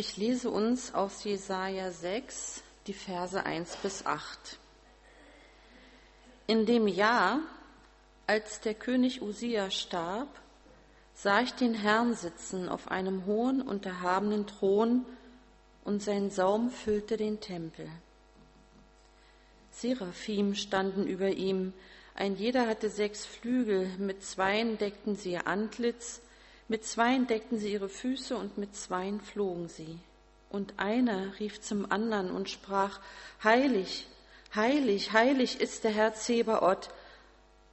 [0.00, 4.58] Ich lese uns aus Jesaja 6 die Verse 1 bis 8.
[6.46, 7.40] In dem Jahr,
[8.26, 10.28] als der König Usia starb,
[11.12, 15.04] sah ich den Herrn sitzen auf einem hohen und erhabenen Thron,
[15.84, 17.86] und sein Saum füllte den Tempel.
[19.70, 21.74] Seraphim standen über ihm,
[22.14, 26.22] ein jeder hatte sechs Flügel, mit zweien deckten sie ihr Antlitz,
[26.70, 29.98] mit zweien deckten sie ihre Füße und mit zweien flogen sie.
[30.50, 33.00] Und einer rief zum anderen und sprach,
[33.42, 34.06] Heilig,
[34.54, 36.90] heilig, heilig ist der Herr Zebaoth,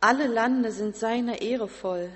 [0.02, 2.10] alle Lande sind seiner Ehre voll.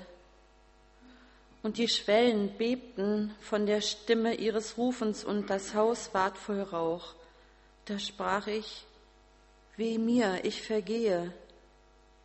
[1.62, 7.14] Und die Schwellen bebten von der Stimme ihres Rufens und das Haus ward voll Rauch.
[7.84, 8.84] Da sprach ich,
[9.76, 11.32] Weh mir, ich vergehe,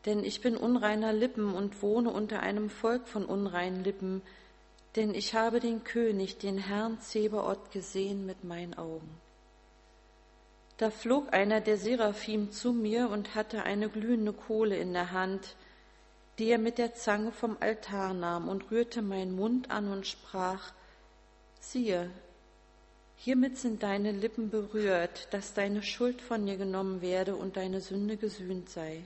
[0.07, 4.23] denn ich bin unreiner Lippen und wohne unter einem Volk von unreinen Lippen,
[4.95, 9.09] denn ich habe den König, den Herrn Zebaoth, gesehen mit meinen Augen.
[10.77, 15.55] Da flog einer der Seraphim zu mir und hatte eine glühende Kohle in der Hand,
[16.37, 20.71] die er mit der Zange vom Altar nahm und rührte meinen Mund an und sprach,
[21.59, 22.11] siehe,
[23.17, 28.17] hiermit sind deine Lippen berührt, dass deine Schuld von dir genommen werde und deine Sünde
[28.17, 29.01] gesühnt sei.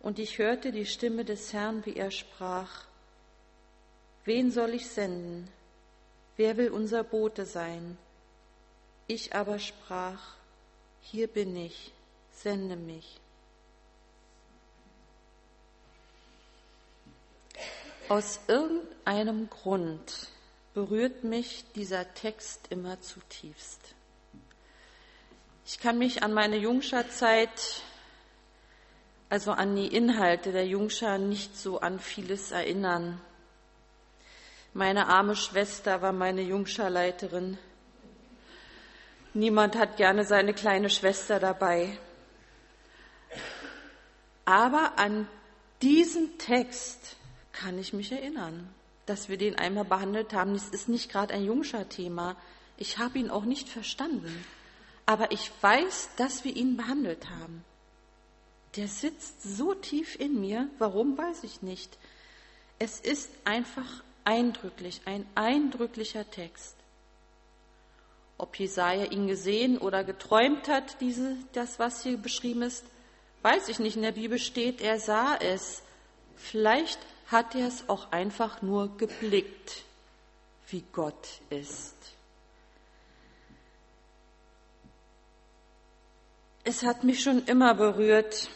[0.00, 2.86] Und ich hörte die Stimme des Herrn, wie er sprach,
[4.26, 5.48] Wen soll ich senden?
[6.36, 7.96] Wer will unser Bote sein?
[9.06, 10.34] Ich aber sprach,
[11.00, 11.92] Hier bin ich,
[12.32, 13.20] sende mich.
[18.08, 20.28] Aus irgendeinem Grund
[20.74, 23.94] berührt mich dieser Text immer zutiefst.
[25.64, 27.82] Ich kann mich an meine Jungscha-Zeit,
[29.28, 33.20] also an die Inhalte der Jungscha, nicht so an vieles erinnern.
[34.76, 37.56] Meine arme Schwester war meine Jungscha-Leiterin.
[39.32, 41.96] Niemand hat gerne seine kleine Schwester dabei.
[44.44, 45.28] Aber an
[45.80, 47.16] diesen Text
[47.54, 48.68] kann ich mich erinnern,
[49.06, 50.54] dass wir den einmal behandelt haben.
[50.54, 52.36] Es ist nicht gerade ein Jungscher-Thema.
[52.76, 54.44] Ich habe ihn auch nicht verstanden.
[55.06, 57.64] Aber ich weiß, dass wir ihn behandelt haben.
[58.76, 60.68] Der sitzt so tief in mir.
[60.76, 61.96] Warum, weiß ich nicht.
[62.78, 66.76] Es ist einfach eindrücklich, ein eindrücklicher Text.
[68.36, 72.84] Ob Jesaja ihn gesehen oder geträumt hat, diese, das, was hier beschrieben ist,
[73.42, 73.96] weiß ich nicht.
[73.96, 75.82] In der Bibel steht, er sah es.
[76.36, 76.98] Vielleicht
[77.28, 79.84] hat er es auch einfach nur geblickt,
[80.68, 81.94] wie Gott ist.
[86.64, 88.50] Es hat mich schon immer berührt,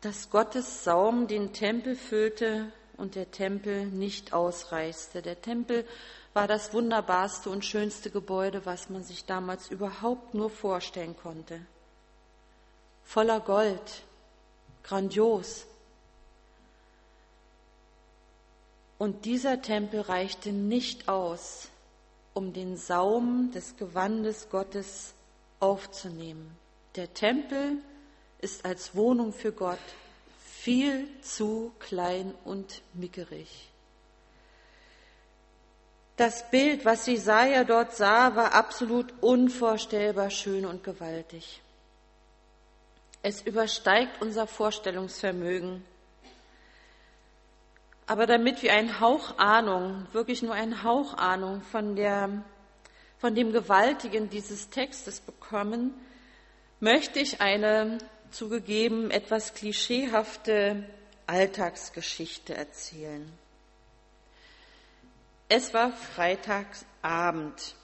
[0.00, 5.22] dass Gottes Saum den Tempel füllte und der Tempel nicht ausreißte.
[5.22, 5.86] Der Tempel
[6.32, 11.60] war das wunderbarste und schönste Gebäude, was man sich damals überhaupt nur vorstellen konnte.
[13.04, 14.02] Voller Gold,
[14.82, 15.66] grandios,
[19.04, 21.68] Und dieser Tempel reichte nicht aus,
[22.32, 25.14] um den Saum des Gewandes Gottes
[25.60, 26.56] aufzunehmen.
[26.96, 27.78] Der Tempel
[28.40, 29.78] ist als Wohnung für Gott
[30.64, 33.68] viel zu klein und mickerig.
[36.16, 41.60] Das Bild, was Jesaja dort sah, war absolut unvorstellbar schön und gewaltig.
[43.20, 45.84] Es übersteigt unser Vorstellungsvermögen.
[48.06, 52.42] Aber damit wir einen Hauch Ahnung, wirklich nur einen Hauch Ahnung von, der,
[53.18, 55.92] von dem Gewaltigen dieses Textes bekommen,
[56.80, 57.98] möchte ich eine
[58.34, 60.84] zugegeben etwas klischeehafte
[61.26, 63.32] Alltagsgeschichte erzählen.
[65.48, 67.74] Es war Freitagsabend.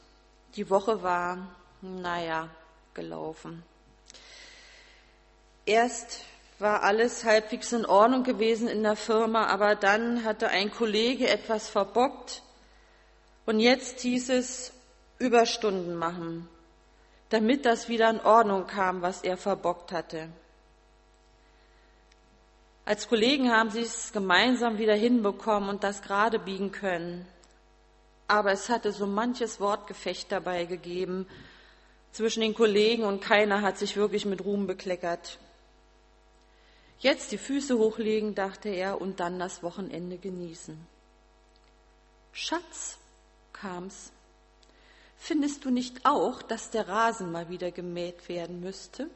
[0.56, 2.48] Die Woche war, naja,
[2.94, 3.62] gelaufen.
[5.66, 6.24] Erst
[6.58, 11.68] war alles halbwegs in Ordnung gewesen in der Firma, aber dann hatte ein Kollege etwas
[11.68, 12.42] verbockt
[13.46, 14.72] und jetzt hieß es
[15.18, 16.48] Überstunden machen,
[17.30, 20.28] damit das wieder in Ordnung kam, was er verbockt hatte.
[22.84, 27.26] Als Kollegen haben sie es gemeinsam wieder hinbekommen und das gerade biegen können.
[28.26, 31.26] Aber es hatte so manches Wortgefecht dabei gegeben
[32.12, 35.38] zwischen den Kollegen und keiner hat sich wirklich mit Ruhm bekleckert.
[36.98, 40.78] Jetzt die Füße hochlegen, dachte er, und dann das Wochenende genießen.
[42.32, 42.98] Schatz,
[43.52, 44.12] kam's.
[45.22, 49.08] Findest du nicht auch, dass der Rasen mal wieder gemäht werden müsste?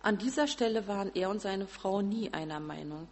[0.00, 3.08] An dieser Stelle waren er und seine Frau nie einer Meinung.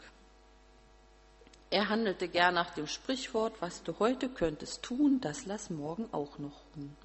[1.69, 6.39] Er handelte gern nach dem Sprichwort, was du heute könntest tun, das lass morgen auch
[6.39, 6.97] noch ruhen.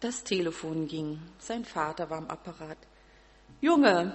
[0.00, 1.22] Das Telefon ging.
[1.38, 2.76] Sein Vater war am Apparat.
[3.62, 4.14] Junge,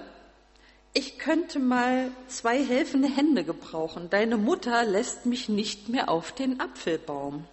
[0.92, 4.10] ich könnte mal zwei helfende Hände gebrauchen.
[4.10, 7.46] Deine Mutter lässt mich nicht mehr auf den Apfelbaum.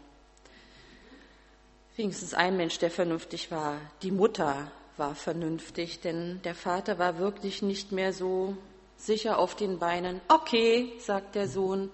[1.96, 3.80] Wenigstens ein Mensch, der vernünftig war.
[4.02, 8.58] Die Mutter war vernünftig, denn der Vater war wirklich nicht mehr so
[8.98, 10.20] sicher auf den Beinen.
[10.28, 11.92] Okay, sagt der Sohn,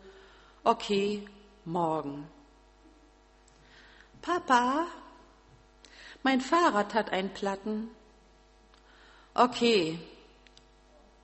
[0.64, 1.28] okay,
[1.66, 2.28] morgen.
[4.22, 4.88] Papa,
[6.24, 7.90] mein Fahrrad hat einen Platten.
[9.34, 10.00] Okay,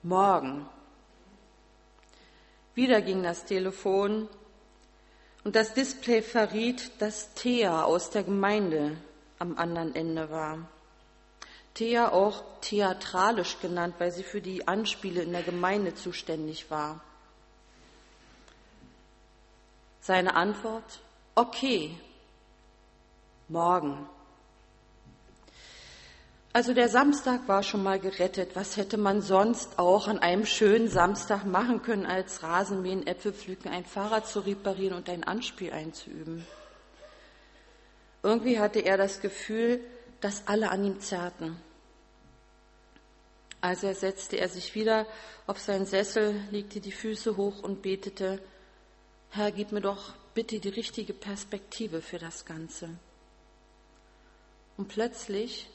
[0.02, 0.66] morgen.
[2.74, 4.28] Wieder ging das Telefon
[5.44, 8.96] und das Display verriet, dass Thea aus der Gemeinde
[9.38, 10.58] am anderen Ende war.
[11.74, 17.00] Thea auch theatralisch genannt, weil sie für die Anspiele in der Gemeinde zuständig war.
[20.00, 21.00] Seine Antwort,
[21.34, 21.96] okay,
[23.48, 24.08] morgen.
[26.52, 28.56] Also der Samstag war schon mal gerettet.
[28.56, 33.68] Was hätte man sonst auch an einem schönen Samstag machen können, als Rasenmähen, Äpfel pflücken,
[33.68, 36.44] ein Fahrrad zu reparieren und ein Anspiel einzuüben?
[38.24, 39.80] Irgendwie hatte er das Gefühl,
[40.20, 41.56] dass alle an ihm zerrten.
[43.60, 45.06] Also setzte er sich wieder
[45.46, 48.40] auf seinen Sessel, legte die Füße hoch und betete,
[49.30, 52.88] Herr, gib mir doch bitte die richtige Perspektive für das Ganze.
[54.76, 55.68] Und plötzlich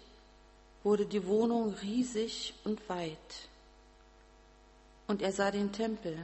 [0.85, 3.49] wurde die Wohnung riesig und weit.
[5.07, 6.15] Und er sah den Tempel.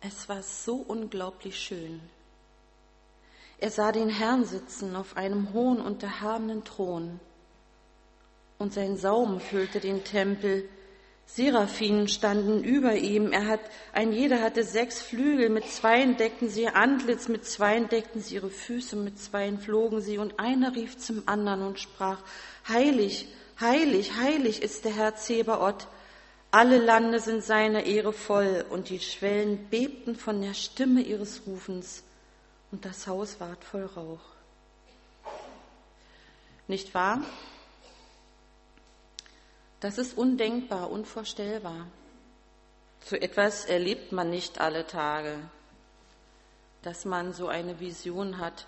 [0.00, 2.00] Es war so unglaublich schön.
[3.58, 7.20] Er sah den Herrn sitzen auf einem hohen und erhabenen Thron.
[8.58, 10.68] Und sein Saum füllte den Tempel.
[11.26, 13.32] Seraphinen standen über ihm.
[13.32, 13.60] Er hat,
[13.92, 15.48] ein jeder hatte sechs Flügel.
[15.48, 20.00] Mit zweien deckten sie ihr Antlitz, mit zweien deckten sie ihre Füße, mit zweien flogen
[20.00, 20.18] sie.
[20.18, 22.18] Und einer rief zum anderen und sprach,
[22.68, 23.28] Heilig,
[23.60, 25.88] heilig, heilig ist der Herr Zebaoth.
[26.50, 32.02] Alle Lande sind seiner Ehre voll und die Schwellen bebten von der Stimme ihres Rufens
[32.70, 34.20] und das Haus ward voll Rauch.
[36.68, 37.20] Nicht wahr?
[39.86, 41.86] Das ist undenkbar, unvorstellbar.
[43.04, 45.38] So etwas erlebt man nicht alle Tage,
[46.82, 48.66] dass man so eine Vision hat.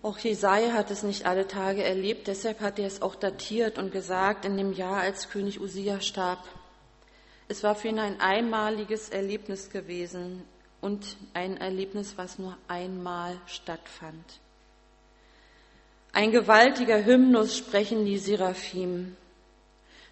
[0.00, 3.90] Auch Jesaja hat es nicht alle Tage erlebt, deshalb hat er es auch datiert und
[3.90, 6.46] gesagt in dem Jahr, als König Usia starb.
[7.48, 10.44] Es war für ihn ein einmaliges Erlebnis gewesen
[10.82, 14.38] und ein Erlebnis, was nur einmal stattfand.
[16.12, 19.16] Ein gewaltiger Hymnus sprechen die Seraphim.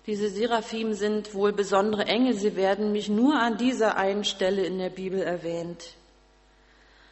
[0.06, 4.78] Diese Seraphim sind wohl besondere Engel, sie werden mich nur an dieser einen Stelle in
[4.78, 5.94] der Bibel erwähnt.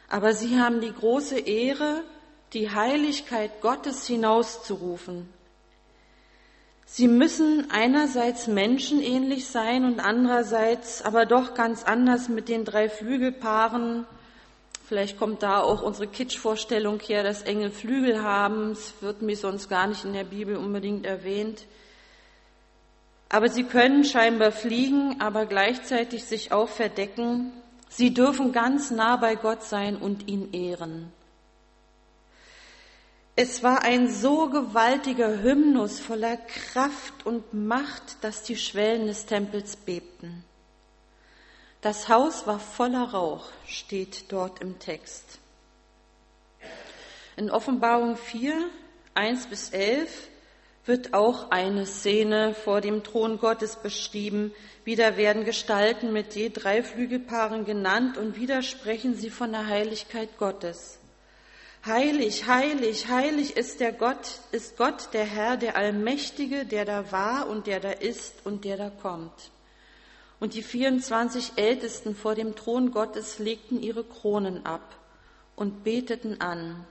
[0.09, 2.03] Aber sie haben die große Ehre,
[2.51, 5.29] die Heiligkeit Gottes hinauszurufen.
[6.85, 14.05] Sie müssen einerseits menschenähnlich sein und andererseits aber doch ganz anders mit den drei Flügelpaaren.
[14.85, 18.71] Vielleicht kommt da auch unsere Kitschvorstellung her, dass Engel Flügel haben.
[18.71, 21.65] Es wird mir sonst gar nicht in der Bibel unbedingt erwähnt.
[23.33, 27.53] Aber sie können scheinbar fliegen, aber gleichzeitig sich auch verdecken.
[27.87, 31.13] Sie dürfen ganz nah bei Gott sein und ihn ehren.
[33.37, 39.77] Es war ein so gewaltiger Hymnus voller Kraft und Macht, dass die Schwellen des Tempels
[39.77, 40.43] bebten.
[41.79, 45.39] Das Haus war voller Rauch, steht dort im Text.
[47.37, 48.57] In Offenbarung 4,
[49.13, 50.27] 1 bis 11
[50.85, 54.53] wird auch eine Szene vor dem Thron Gottes beschrieben.
[54.83, 60.37] Wieder werden Gestalten mit je drei Flügelpaaren genannt und wieder sprechen sie von der Heiligkeit
[60.37, 60.97] Gottes.
[61.85, 67.49] Heilig, heilig, heilig ist der Gott, ist Gott der Herr, der Allmächtige, der da war
[67.49, 69.51] und der da ist und der da kommt.
[70.39, 74.95] Und die 24 Ältesten vor dem Thron Gottes legten ihre Kronen ab
[75.55, 76.85] und beteten an,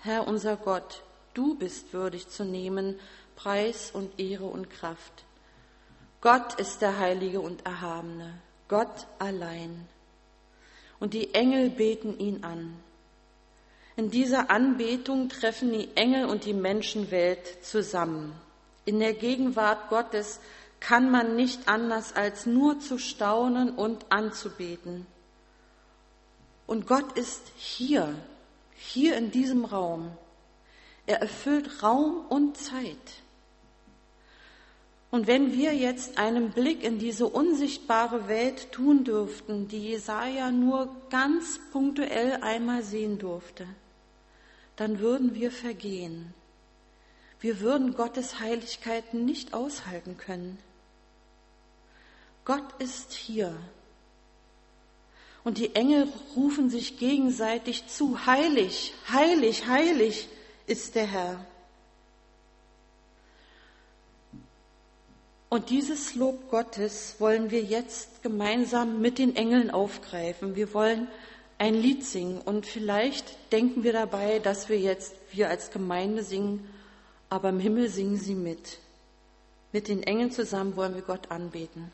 [0.00, 1.02] Herr unser Gott,
[1.34, 2.98] du bist würdig zu nehmen
[3.38, 5.24] Preis und Ehre und Kraft.
[6.20, 8.34] Gott ist der Heilige und Erhabene,
[8.66, 9.86] Gott allein.
[10.98, 12.74] Und die Engel beten ihn an.
[13.94, 18.34] In dieser Anbetung treffen die Engel und die Menschenwelt zusammen.
[18.84, 20.40] In der Gegenwart Gottes
[20.80, 25.06] kann man nicht anders als nur zu staunen und anzubeten.
[26.66, 28.16] Und Gott ist hier,
[28.74, 30.10] hier in diesem Raum.
[31.06, 32.96] Er erfüllt Raum und Zeit.
[35.10, 40.94] Und wenn wir jetzt einen Blick in diese unsichtbare Welt tun dürften, die Jesaja nur
[41.08, 43.66] ganz punktuell einmal sehen durfte,
[44.76, 46.34] dann würden wir vergehen.
[47.40, 50.58] Wir würden Gottes Heiligkeiten nicht aushalten können.
[52.44, 53.56] Gott ist hier.
[55.42, 60.28] Und die Engel rufen sich gegenseitig zu, heilig, heilig, heilig
[60.66, 61.46] ist der Herr.
[65.48, 70.56] Und dieses Lob Gottes wollen wir jetzt gemeinsam mit den Engeln aufgreifen.
[70.56, 71.08] Wir wollen
[71.56, 76.68] ein Lied singen und vielleicht denken wir dabei, dass wir jetzt, wir als Gemeinde singen,
[77.30, 78.78] aber im Himmel singen sie mit.
[79.72, 81.92] Mit den Engeln zusammen wollen wir Gott anbeten.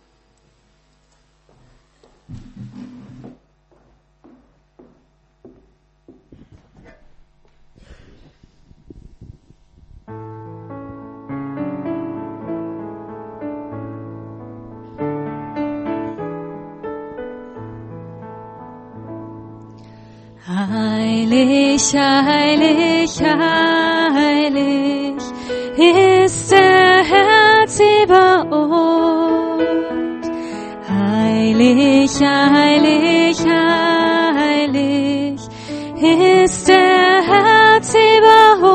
[21.96, 25.14] Heilig, heilig,
[25.76, 29.62] ist der Herr Zebaoth.
[30.88, 35.40] Heilig, heilig, heilig
[36.02, 38.74] ist der Herr Zebaoth.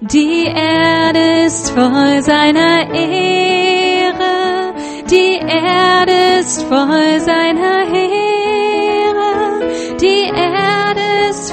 [0.00, 4.72] Die Erde ist voll seiner Ehre,
[5.10, 8.29] die Erde ist voll seiner Ehre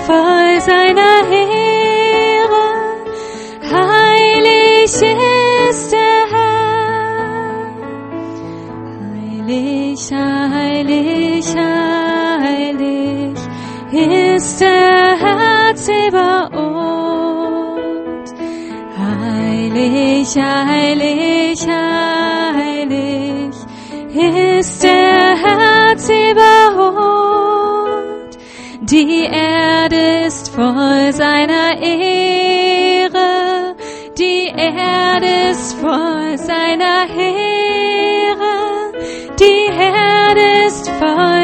[0.08, 2.66] voll seiner Heere.
[3.78, 7.68] Heilig ist der Herr.
[9.04, 10.02] Heilig,
[10.58, 11.48] heilig,
[12.48, 13.38] heilig
[13.92, 16.48] ist der Herr Zebaoth.
[18.98, 21.60] Heilig, heilig,
[22.62, 23.56] heilig
[24.16, 25.07] ist der
[28.98, 33.76] Die Erde ist voll seiner Ehre.
[34.18, 38.94] Die Erde ist voll seiner Ehre.
[39.40, 41.37] Die Erde ist voll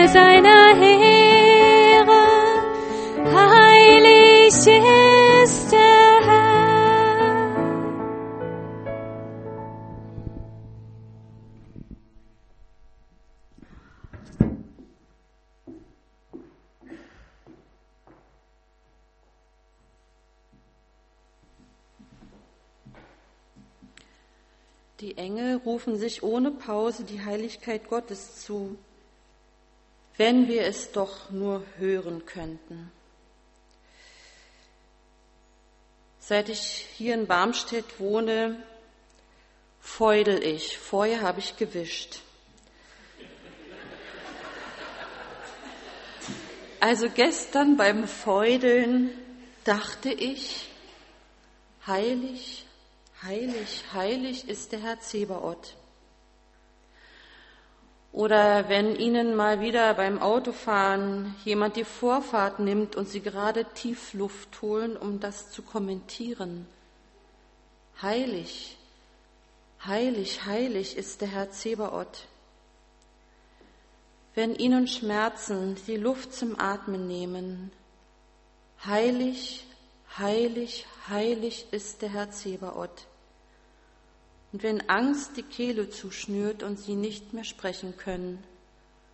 [25.74, 28.78] rufen sich ohne Pause die Heiligkeit Gottes zu,
[30.18, 32.92] wenn wir es doch nur hören könnten.
[36.20, 36.60] Seit ich
[36.96, 38.62] hier in Barmstedt wohne,
[39.82, 40.78] feudel ich.
[40.78, 42.20] Vorher habe ich gewischt.
[46.80, 49.10] Also gestern beim Feudeln
[49.64, 50.70] dachte ich,
[51.88, 52.63] heilig,
[53.24, 55.76] heilig, heilig ist der Herr Zebaoth.
[58.12, 64.14] Oder wenn Ihnen mal wieder beim Autofahren jemand die Vorfahrt nimmt und Sie gerade tief
[64.14, 66.68] Luft holen, um das zu kommentieren.
[68.02, 68.78] Heilig,
[69.84, 72.28] heilig, heilig ist der Herr Zebaoth.
[74.36, 77.72] Wenn Ihnen Schmerzen die Luft zum Atmen nehmen,
[78.86, 79.66] heilig,
[80.20, 83.08] heilig, heilig ist der Herr Zebaoth.
[84.54, 88.44] Und wenn Angst die Kehle zuschnürt und sie nicht mehr sprechen können,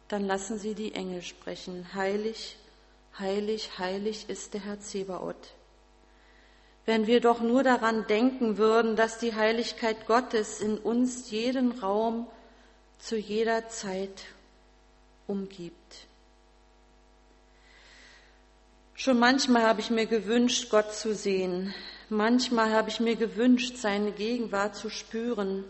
[0.09, 1.93] dann lassen sie die Engel sprechen.
[1.93, 2.57] Heilig,
[3.17, 5.53] heilig, heilig ist der Herr Zebaoth.
[6.85, 12.27] Wenn wir doch nur daran denken würden, dass die Heiligkeit Gottes in uns jeden Raum
[12.97, 14.25] zu jeder Zeit
[15.25, 16.07] umgibt.
[18.93, 21.73] Schon manchmal habe ich mir gewünscht, Gott zu sehen.
[22.09, 25.63] Manchmal habe ich mir gewünscht, seine Gegenwart zu spüren.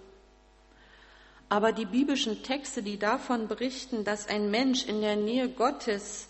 [1.50, 6.29] Aber die biblischen Texte, die davon berichten, dass ein Mensch in der Nähe Gottes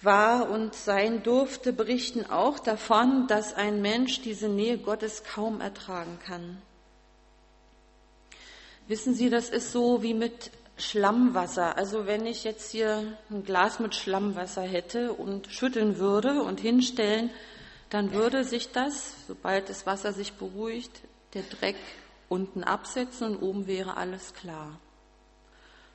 [0.00, 6.18] war und sein durfte, berichten auch davon, dass ein Mensch diese Nähe Gottes kaum ertragen
[6.24, 6.62] kann.
[8.86, 11.76] Wissen Sie, das ist so wie mit Schlammwasser.
[11.76, 17.30] Also wenn ich jetzt hier ein Glas mit Schlammwasser hätte und schütteln würde und hinstellen,
[17.90, 21.00] dann würde sich das, sobald das Wasser sich beruhigt,
[21.34, 21.76] der Dreck
[22.28, 24.78] unten absetzen und oben wäre alles klar.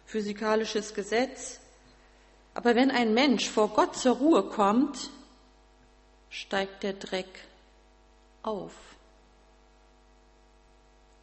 [0.05, 1.59] Physikalisches Gesetz.
[2.55, 5.09] Aber wenn ein Mensch vor Gott zur Ruhe kommt,
[6.29, 7.27] steigt der Dreck
[8.41, 8.73] auf.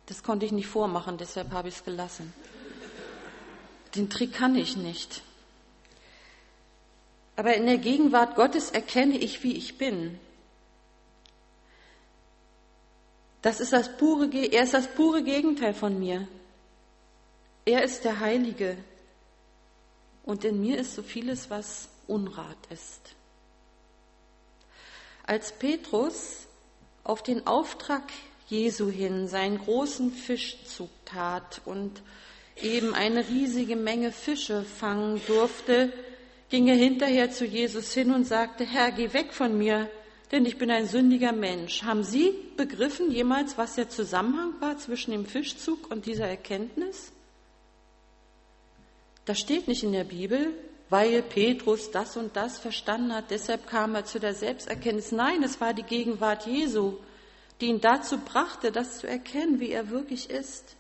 [0.07, 2.33] Das konnte ich nicht vormachen, deshalb habe ich es gelassen.
[3.95, 5.23] Den Trick kann ich nicht.
[7.37, 10.19] Aber in der Gegenwart Gottes erkenne ich, wie ich bin.
[13.42, 16.28] Das ist das pure, er ist das pure Gegenteil von mir.
[17.64, 18.76] Er ist der Heilige.
[20.25, 23.14] Und in mir ist so vieles, was Unrat ist.
[25.25, 26.47] Als Petrus
[27.04, 28.02] auf den Auftrag
[28.49, 32.02] Jesu hin seinen großen Fischzug tat und
[32.61, 35.92] eben eine riesige Menge Fische fangen durfte,
[36.50, 39.88] ging er hinterher zu Jesus hin und sagte, Herr, geh weg von mir,
[40.31, 41.83] denn ich bin ein sündiger Mensch.
[41.83, 47.13] Haben Sie begriffen jemals, was der Zusammenhang war zwischen dem Fischzug und dieser Erkenntnis?
[49.25, 50.53] Das steht nicht in der Bibel,
[50.89, 55.13] weil Petrus das und das verstanden hat, deshalb kam er zu der Selbsterkenntnis.
[55.13, 56.95] Nein, es war die Gegenwart Jesu,
[57.61, 60.77] die ihn dazu brachte, das zu erkennen, wie er wirklich ist.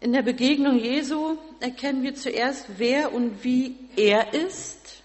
[0.00, 5.01] In der Begegnung Jesu erkennen wir zuerst, wer und wie er ist,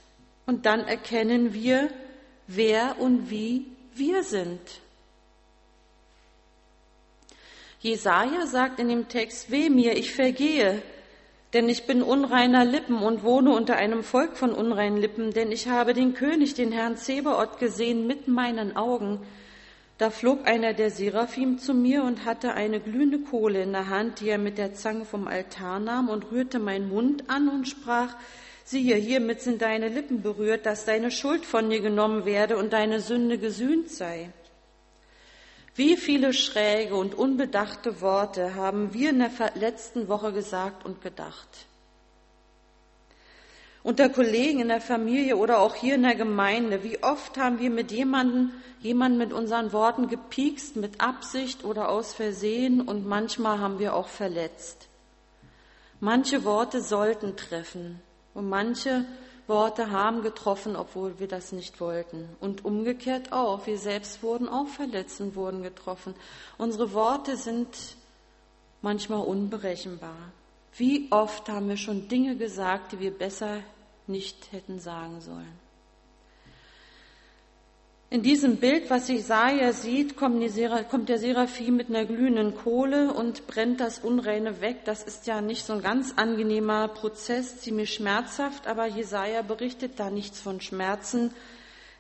[0.48, 1.90] und dann erkennen wir,
[2.48, 4.60] wer und wie wir sind.
[7.80, 10.82] Jesaja sagt in dem Text, weh mir, ich vergehe,
[11.54, 15.68] denn ich bin unreiner Lippen und wohne unter einem Volk von unreinen Lippen, denn ich
[15.68, 19.20] habe den König, den Herrn Zebaoth, gesehen mit meinen Augen.
[19.98, 24.22] Da flog einer der Seraphim zu mir und hatte eine glühende Kohle in der Hand,
[24.22, 28.16] die er mit der Zange vom Altar nahm und rührte meinen Mund an und sprach,
[28.68, 33.00] siehe, hiermit sind deine Lippen berührt, dass deine Schuld von dir genommen werde und deine
[33.00, 34.30] Sünde gesühnt sei.
[35.76, 41.68] Wie viele schräge und unbedachte Worte haben wir in der letzten Woche gesagt und gedacht?
[43.88, 46.84] unter Kollegen in der Familie oder auch hier in der Gemeinde.
[46.84, 52.14] Wie oft haben wir mit jemandem, jemanden mit unseren Worten gepiekst, mit Absicht oder aus
[52.14, 54.90] Versehen und manchmal haben wir auch verletzt.
[56.02, 58.02] Manche Worte sollten treffen
[58.38, 59.04] und manche
[59.48, 62.30] Worte haben getroffen, obwohl wir das nicht wollten.
[62.40, 63.66] Und umgekehrt auch.
[63.66, 66.14] Wir selbst wurden auch verletzt und wurden getroffen.
[66.60, 67.68] Unsere Worte sind
[68.84, 70.32] manchmal unberechenbar.
[70.76, 73.62] Wie oft haben wir schon Dinge gesagt, die wir besser
[74.06, 75.67] nicht hätten sagen sollen.
[78.10, 83.82] In diesem Bild, was Jesaja sieht, kommt der Seraphim mit einer glühenden Kohle und brennt
[83.82, 84.86] das Unreine weg.
[84.86, 90.10] Das ist ja nicht so ein ganz angenehmer Prozess, ziemlich schmerzhaft, aber Jesaja berichtet da
[90.10, 91.34] nichts von Schmerzen.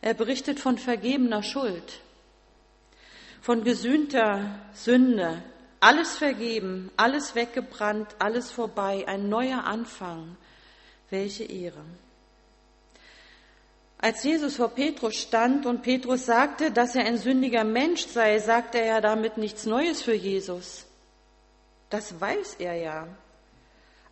[0.01, 1.99] Er berichtet von vergebener Schuld,
[3.41, 5.43] von gesühnter Sünde.
[5.81, 10.37] Alles vergeben, alles weggebrannt, alles vorbei, ein neuer Anfang.
[11.09, 11.83] Welche Ehre.
[13.99, 18.79] Als Jesus vor Petrus stand und Petrus sagte, dass er ein sündiger Mensch sei, sagte
[18.79, 20.85] er ja damit nichts Neues für Jesus.
[21.89, 23.07] Das weiß er ja.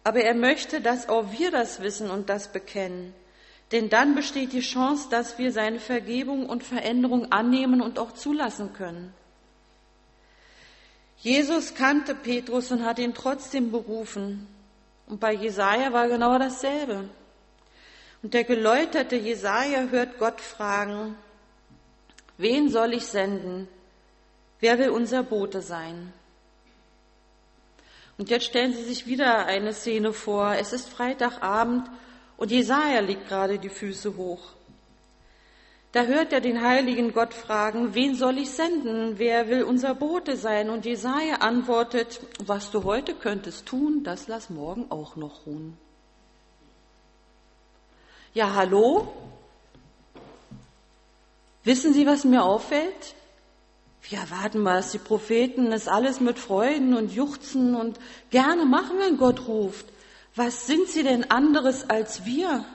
[0.04, 3.14] Aber er möchte, dass auch wir das wissen und das bekennen.
[3.72, 8.74] Denn dann besteht die Chance, dass wir seine Vergebung und Veränderung annehmen und auch zulassen
[8.74, 9.14] können.
[11.18, 14.48] Jesus kannte Petrus und hat ihn trotzdem berufen.
[15.08, 17.10] Und bei Jesaja war genau dasselbe.
[18.22, 21.16] Und der geläuterte Jesaja hört Gott fragen,
[22.38, 23.68] wen soll ich senden?
[24.60, 26.12] Wer will unser Bote sein?
[28.18, 30.56] Und jetzt stellen Sie sich wieder eine Szene vor.
[30.56, 31.90] Es ist Freitagabend
[32.38, 34.42] und Jesaja legt gerade die Füße hoch.
[35.92, 39.18] Da hört er den heiligen Gott fragen, wen soll ich senden?
[39.18, 40.70] Wer will unser Bote sein?
[40.70, 45.78] Und Jesaja antwortet, was du heute könntest tun, das lass morgen auch noch ruhen.
[48.36, 49.08] Ja, hallo?
[51.64, 53.16] Wissen Sie, was mir auffällt?
[54.10, 57.98] Wir erwarten dass die Propheten das alles mit Freuden und Juchzen und
[58.32, 59.86] gerne machen, wenn Gott ruft.
[60.36, 62.66] Was sind sie denn anderes als wir?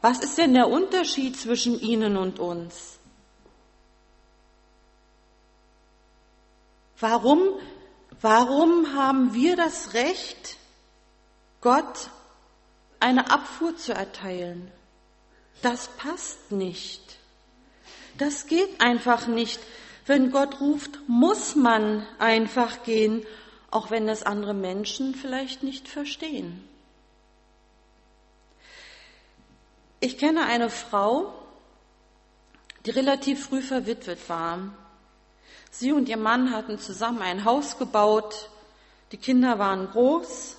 [0.00, 3.00] Was ist denn der Unterschied zwischen ihnen und uns?
[7.00, 7.40] Warum,
[8.20, 10.56] warum haben wir das Recht,
[11.60, 12.08] Gott
[13.04, 14.70] eine Abfuhr zu erteilen?
[15.60, 17.18] Das passt nicht.
[18.16, 19.60] Das geht einfach nicht.
[20.06, 23.24] Wenn Gott ruft, muss man einfach gehen,
[23.70, 26.66] auch wenn das andere Menschen vielleicht nicht verstehen.
[30.00, 31.34] Ich kenne eine Frau,
[32.86, 34.74] die relativ früh verwitwet war.
[35.70, 38.48] Sie und ihr Mann hatten zusammen ein Haus gebaut.
[39.12, 40.56] Die Kinder waren groß.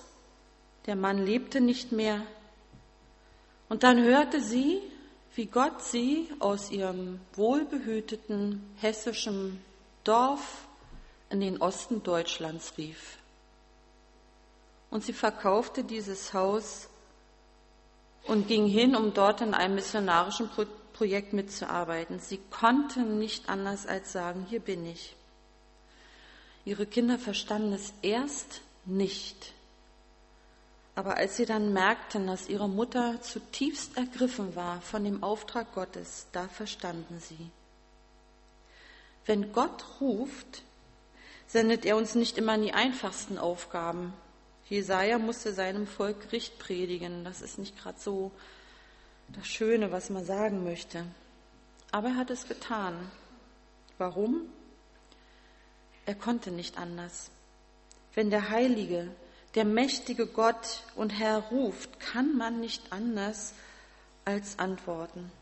[0.86, 2.22] Der Mann lebte nicht mehr.
[3.68, 4.80] Und dann hörte sie,
[5.34, 9.60] wie Gott sie aus ihrem wohlbehüteten hessischen
[10.04, 10.66] Dorf
[11.30, 13.18] in den Osten Deutschlands rief.
[14.90, 16.88] Und sie verkaufte dieses Haus
[18.26, 20.48] und ging hin, um dort in einem missionarischen
[20.92, 22.20] Projekt mitzuarbeiten.
[22.20, 25.14] Sie konnte nicht anders als sagen, hier bin ich.
[26.64, 29.52] Ihre Kinder verstanden es erst nicht.
[30.96, 36.26] Aber als sie dann merkten, dass ihre Mutter zutiefst ergriffen war von dem Auftrag Gottes,
[36.32, 37.50] da verstanden sie.
[39.26, 40.62] Wenn Gott ruft,
[41.46, 44.14] sendet er uns nicht immer in die einfachsten Aufgaben.
[44.68, 47.24] Jesaja musste seinem Volk Gericht predigen.
[47.24, 48.32] Das ist nicht gerade so
[49.28, 51.04] das Schöne, was man sagen möchte.
[51.92, 52.94] Aber er hat es getan.
[53.98, 54.48] Warum?
[56.06, 57.30] Er konnte nicht anders.
[58.14, 59.10] Wenn der Heilige,
[59.56, 63.54] der mächtige Gott und Herr ruft, kann man nicht anders
[64.26, 65.32] als antworten.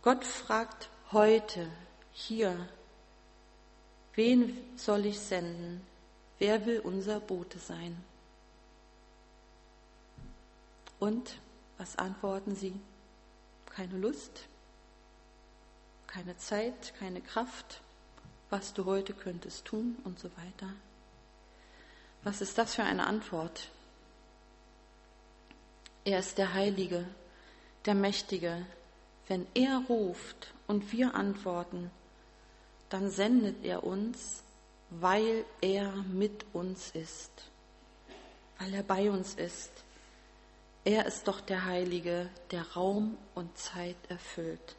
[0.00, 1.70] Gott fragt heute,
[2.12, 2.68] hier,
[4.14, 5.82] wen soll ich senden?
[6.38, 8.02] Wer will unser Bote sein?
[10.98, 11.38] Und
[11.76, 12.74] was antworten sie?
[13.66, 14.48] Keine Lust,
[16.06, 17.82] keine Zeit, keine Kraft,
[18.48, 20.72] was du heute könntest tun und so weiter.
[22.24, 23.68] Was ist das für eine Antwort?
[26.04, 27.06] Er ist der Heilige,
[27.84, 28.66] der Mächtige.
[29.28, 31.90] Wenn er ruft und wir antworten,
[32.90, 34.42] dann sendet er uns,
[34.90, 37.30] weil er mit uns ist,
[38.58, 39.70] weil er bei uns ist.
[40.84, 44.76] Er ist doch der Heilige, der Raum und Zeit erfüllt.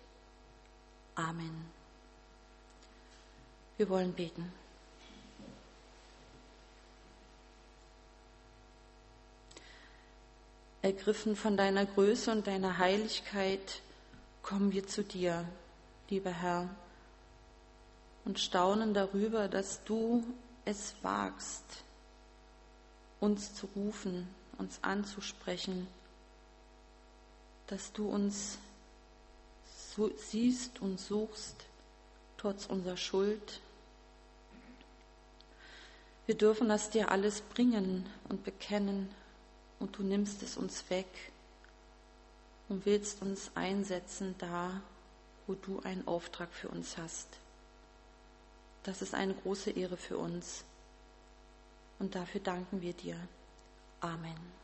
[1.16, 1.66] Amen.
[3.78, 4.52] Wir wollen beten.
[10.84, 13.82] Ergriffen von deiner Größe und deiner Heiligkeit
[14.42, 15.48] kommen wir zu dir,
[16.10, 16.68] lieber Herr,
[18.26, 20.26] und staunen darüber, dass du
[20.66, 21.64] es wagst,
[23.22, 25.88] uns zu rufen, uns anzusprechen,
[27.68, 28.58] dass du uns
[29.96, 31.56] so siehst und suchst,
[32.38, 33.62] trotz unserer Schuld.
[36.26, 39.10] Wir dürfen das dir alles bringen und bekennen
[39.80, 41.08] und du nimmst es uns weg
[42.70, 44.82] und willst uns einsetzen da,
[45.48, 47.28] wo du einen Auftrag für uns hast.
[48.84, 50.64] Das ist eine große Ehre für uns
[52.00, 53.18] und dafür danken wir dir.
[54.02, 54.63] Amen.